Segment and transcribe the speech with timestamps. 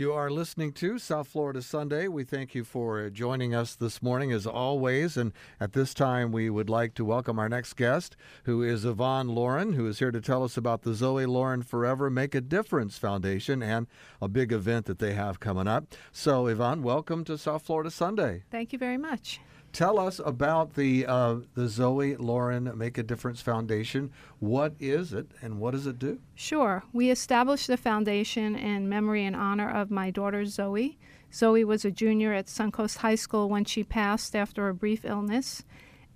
[0.00, 2.08] You are listening to South Florida Sunday.
[2.08, 5.18] We thank you for uh, joining us this morning, as always.
[5.18, 9.28] And at this time, we would like to welcome our next guest, who is Yvonne
[9.28, 12.96] Loren, who is here to tell us about the Zoe Loren Forever Make a Difference
[12.96, 13.86] Foundation and
[14.22, 15.94] a big event that they have coming up.
[16.12, 18.44] So, Yvonne, welcome to South Florida Sunday.
[18.50, 19.38] Thank you very much.
[19.72, 24.10] Tell us about the uh, the Zoe Loren Make a Difference Foundation.
[24.40, 26.18] What is it, and what does it do?
[26.34, 26.82] Sure.
[26.92, 30.98] We established the foundation in memory and honor of my daughter Zoe.
[31.32, 35.62] Zoe was a junior at Suncoast High School when she passed after a brief illness.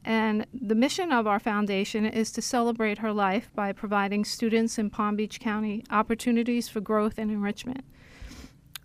[0.05, 4.91] And the mission of our foundation is to celebrate her life by providing students in
[4.91, 7.85] Palm Beach County opportunities for growth and enrichment.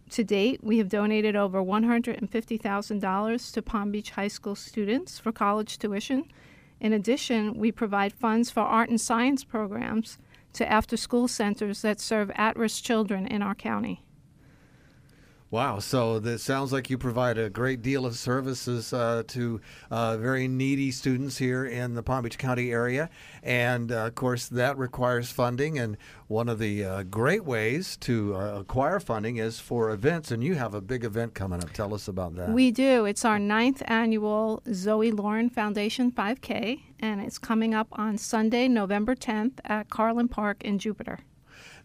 [0.09, 5.77] To date, we have donated over $150,000 to Palm Beach High School students for college
[5.77, 6.25] tuition.
[6.79, 10.17] In addition, we provide funds for art and science programs
[10.53, 14.01] to after school centers that serve at risk children in our county.
[15.51, 15.79] Wow.
[15.79, 20.47] So it sounds like you provide a great deal of services uh, to uh, very
[20.47, 23.09] needy students here in the Palm Beach County area.
[23.41, 25.79] And uh, of course, that requires funding.
[25.79, 30.29] And one of the uh, great ways to uh, acquire funding is for events.
[30.29, 31.73] And you have a big event coming up.
[31.73, 32.49] Tell us about that.
[32.51, 33.05] We do.
[33.05, 36.81] It's our ninth annual Zoe Loren Foundation 5K.
[36.99, 41.21] And it's coming up on Sunday, November 10th at Carlin Park in Jupiter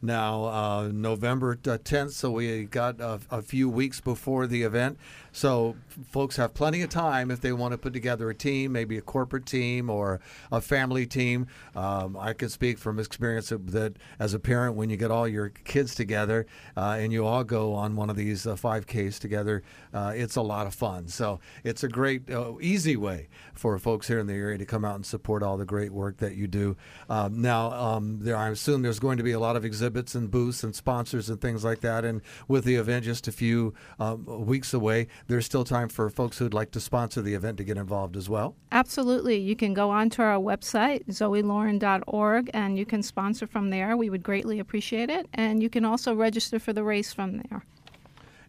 [0.05, 4.99] now, uh, November 10th, so we got a, a, few weeks before the event.
[5.33, 5.77] So,
[6.13, 9.01] folks have plenty of time if they want to put together a team, maybe a
[9.01, 10.21] corporate team or
[10.53, 11.49] a family team.
[11.75, 15.49] Um, I can speak from experience that as a parent, when you get all your
[15.49, 20.13] kids together uh, and you all go on one of these uh, 5Ks together, uh,
[20.15, 21.09] it's a lot of fun.
[21.09, 24.85] So, it's a great, uh, easy way for folks here in the area to come
[24.85, 26.77] out and support all the great work that you do.
[27.09, 30.31] Um, now, um, there, I assume there's going to be a lot of exhibits and
[30.31, 32.05] booths and sponsors and things like that.
[32.05, 36.39] And with the event just a few um, weeks away, there's still time for folks
[36.39, 38.57] who'd like to sponsor the event to get involved as well?
[38.73, 39.39] Absolutely.
[39.39, 43.97] You can go onto our website, zoeloren.org, and you can sponsor from there.
[43.97, 45.29] We would greatly appreciate it.
[45.35, 47.65] And you can also register for the race from there.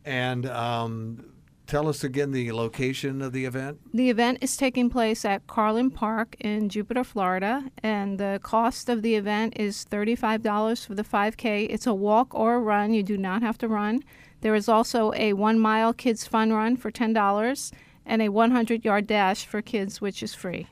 [0.03, 1.25] And um,
[1.67, 3.79] tell us again the location of the event.
[3.93, 9.01] The event is taking place at Carlin Park in Jupiter, Florida, and the cost of
[9.01, 11.67] the event is $35 for the 5K.
[11.69, 12.93] It's a walk or a run.
[12.93, 14.03] You do not have to run.
[14.41, 17.71] There is also a one mile kids fun run for $10
[18.05, 20.67] and a 100 yard dash for kids, which is free.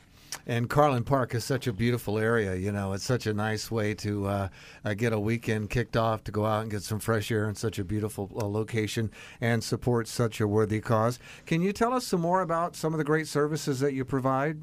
[0.45, 2.55] And Carlin Park is such a beautiful area.
[2.55, 4.47] You know, it's such a nice way to uh,
[4.83, 7.55] uh, get a weekend kicked off to go out and get some fresh air in
[7.55, 9.09] such a beautiful uh, location
[9.39, 11.17] and support such a worthy cause.
[11.45, 14.57] Can you tell us some more about some of the great services that you provide?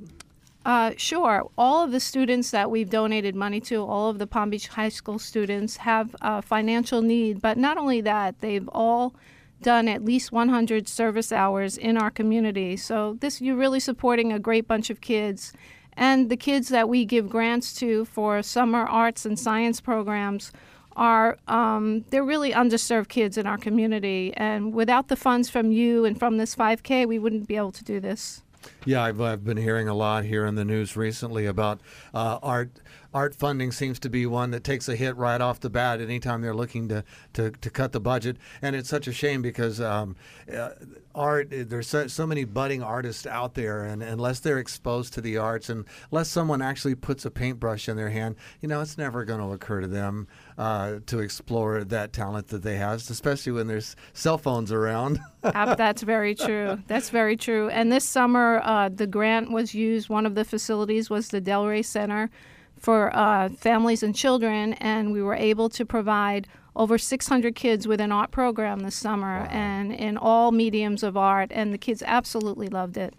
[0.67, 1.49] Uh, sure.
[1.57, 4.91] All of the students that we've donated money to, all of the Palm Beach High
[4.91, 7.41] School students, have a financial need.
[7.41, 9.15] But not only that, they've all
[9.63, 12.77] done at least 100 service hours in our community.
[12.77, 15.53] So this you're really supporting a great bunch of kids.
[15.95, 20.53] And the kids that we give grants to for summer arts and science programs
[20.97, 24.33] are um, they're really underserved kids in our community.
[24.37, 27.85] And without the funds from you and from this 5K, we wouldn't be able to
[27.85, 28.43] do this.
[28.85, 31.81] Yeah, I've, I've been hearing a lot here in the news recently about
[32.13, 32.71] uh, art.
[33.13, 36.43] Art funding seems to be one that takes a hit right off the bat anytime
[36.43, 38.37] they're looking to, to, to cut the budget.
[38.63, 40.15] And it's such a shame because um,
[40.53, 40.71] uh,
[41.15, 45.37] art, there's so, so, many budding artists out there, and unless they're exposed to the
[45.39, 49.25] arts and unless someone actually puts a paintbrush in their hand, you know, it's never
[49.25, 53.67] going to occur to them uh, to explore that talent that they have, especially when
[53.67, 55.19] there's cell phones around.
[55.43, 56.79] That's very true.
[56.87, 57.69] That's very true.
[57.71, 60.09] And this summer, uh, the grant was used.
[60.09, 62.31] One of the facilities was the Delray Center
[62.81, 68.01] for uh, families and children, and we were able to provide over 600 kids with
[68.01, 69.49] an art program this summer, wow.
[69.51, 73.15] and in all mediums of art, and the kids absolutely loved it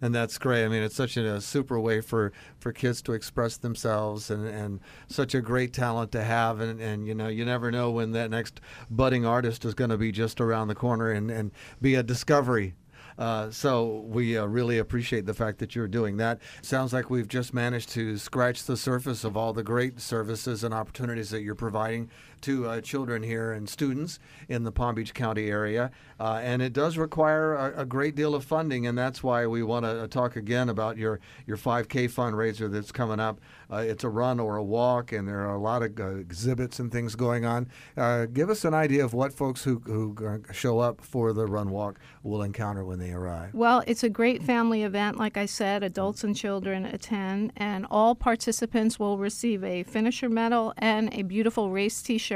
[0.00, 0.64] and that's great.
[0.64, 4.46] I mean, it's such a, a, super way for, for kids to express themselves, and,
[4.46, 6.60] and such a great talent to have.
[6.60, 8.60] And, and you know, you never know when that next
[8.90, 11.50] budding artist is going to be just around the corner and, and
[11.80, 12.74] be a discovery
[13.18, 16.40] uh, so we uh, really appreciate the fact that you're doing that.
[16.62, 20.72] Sounds like we've just managed to scratch the surface of all the great services and
[20.72, 22.10] opportunities that you're providing
[22.42, 24.18] to uh, children here and students
[24.48, 25.90] in the Palm Beach County area.
[26.20, 29.62] Uh, and it does require a, a, great deal of funding, and that's why we
[29.62, 33.40] want to talk again about your, your 5K fundraiser that's coming up.
[33.70, 36.80] Uh, it's a run or a walk, and there are a lot of uh, exhibits
[36.80, 37.68] and things going on.
[37.96, 41.70] Uh, give us an idea of what folks who, who show up for the run
[41.70, 43.54] walk will encounter when they arrive.
[43.54, 45.18] Well, it's a great family event.
[45.18, 50.74] Like I said, adults and children attend, and all participants will receive a finisher medal
[50.78, 52.27] and a beautiful race t shirt.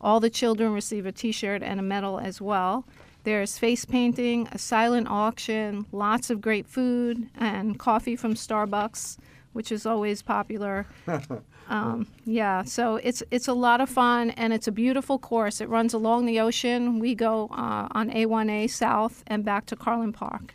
[0.00, 2.84] All the children receive a t shirt and a medal as well.
[3.24, 9.18] There's face painting, a silent auction, lots of great food, and coffee from Starbucks,
[9.52, 10.86] which is always popular.
[11.68, 15.60] um, yeah, so it's it's a lot of fun, and it's a beautiful course.
[15.60, 17.00] It runs along the ocean.
[17.00, 20.54] We go uh, on A1A South and back to Carlin Park.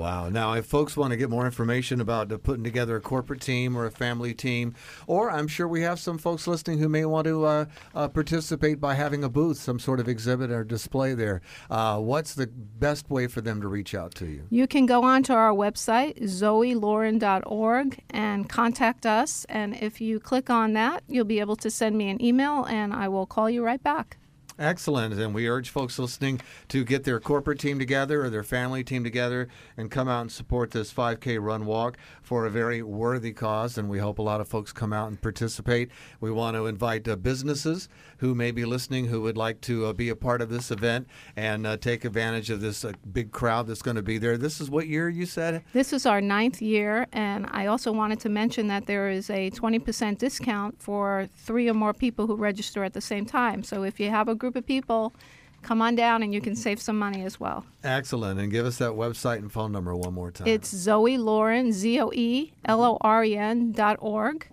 [0.00, 0.30] Wow.
[0.30, 3.84] Now, if folks want to get more information about putting together a corporate team or
[3.84, 4.74] a family team,
[5.06, 7.64] or I'm sure we have some folks listening who may want to uh,
[7.94, 12.32] uh, participate by having a booth, some sort of exhibit or display there, uh, what's
[12.32, 14.46] the best way for them to reach out to you?
[14.48, 19.44] You can go on to our website, zoeloren.org, and contact us.
[19.50, 22.94] And if you click on that, you'll be able to send me an email, and
[22.94, 24.16] I will call you right back.
[24.60, 25.18] Excellent.
[25.18, 29.02] And we urge folks listening to get their corporate team together or their family team
[29.02, 29.48] together
[29.78, 33.78] and come out and support this 5K run walk for a very worthy cause.
[33.78, 35.90] And we hope a lot of folks come out and participate.
[36.20, 39.92] We want to invite uh, businesses who may be listening who would like to uh,
[39.94, 43.66] be a part of this event and uh, take advantage of this uh, big crowd
[43.66, 44.36] that's going to be there.
[44.36, 45.64] This is what year you said?
[45.72, 47.06] This is our ninth year.
[47.14, 51.74] And I also wanted to mention that there is a 20% discount for three or
[51.74, 53.62] more people who register at the same time.
[53.62, 55.14] So if you have a group group of people,
[55.62, 57.64] come on down and you can save some money as well.
[57.84, 58.40] Excellent.
[58.40, 60.48] And give us that website and phone number one more time.
[60.48, 64.48] It's Zoe Loren, Z O E L O R E N dot org,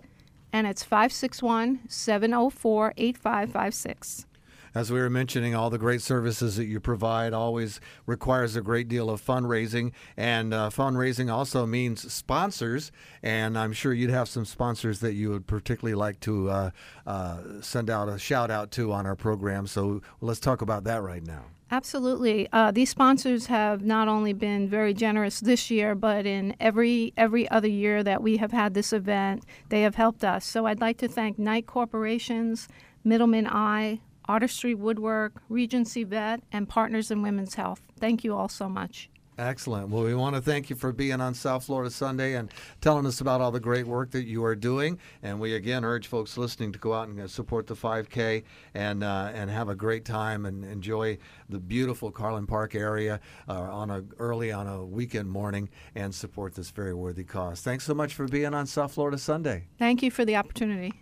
[0.52, 4.26] and it's 561 704 8556
[4.74, 8.88] as we were mentioning, all the great services that you provide always requires a great
[8.88, 12.92] deal of fundraising, and uh, fundraising also means sponsors.
[13.22, 16.70] And I'm sure you'd have some sponsors that you would particularly like to uh,
[17.06, 19.66] uh, send out a shout out to on our program.
[19.66, 21.44] So let's talk about that right now.
[21.70, 22.48] Absolutely.
[22.50, 27.48] Uh, these sponsors have not only been very generous this year, but in every every
[27.50, 30.46] other year that we have had this event, they have helped us.
[30.46, 32.68] So I'd like to thank Knight Corporations,
[33.04, 37.80] Middleman Eye, Artistry Woodwork, Regency Vet, and Partners in Women's Health.
[37.98, 39.08] Thank you all so much.
[39.38, 39.90] Excellent.
[39.90, 43.20] Well, we want to thank you for being on South Florida Sunday and telling us
[43.20, 44.98] about all the great work that you are doing.
[45.22, 48.42] And we again urge folks listening to go out and uh, support the 5K
[48.74, 53.52] and uh, and have a great time and enjoy the beautiful Carlin Park area uh,
[53.52, 57.60] on a early on a weekend morning and support this very worthy cause.
[57.60, 59.68] Thanks so much for being on South Florida Sunday.
[59.78, 60.92] Thank you for the opportunity.